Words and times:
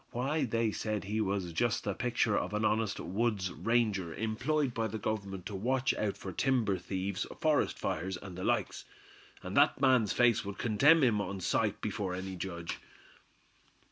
Why, 0.09 0.45
they 0.45 0.71
said 0.71 1.03
he 1.03 1.21
was 1.21 1.53
just 1.53 1.83
the 1.83 1.93
picture 1.93 2.35
of 2.35 2.55
an 2.55 2.65
honest 2.65 2.99
wood's 2.99 3.51
ranger, 3.51 4.15
employed 4.15 4.73
by 4.73 4.87
the 4.87 4.97
Government 4.97 5.45
to 5.45 5.53
watch 5.53 5.93
out 5.93 6.17
for 6.17 6.31
timber 6.31 6.79
thieves, 6.79 7.27
forest 7.39 7.77
fires 7.77 8.17
and 8.17 8.35
the 8.35 8.43
likes. 8.43 8.85
And 9.43 9.55
that 9.55 9.79
man's 9.79 10.11
face 10.11 10.43
would 10.43 10.57
condemn 10.57 11.03
him 11.03 11.21
on 11.21 11.39
sight 11.39 11.81
before 11.81 12.15
any 12.15 12.35
judge." 12.35 12.79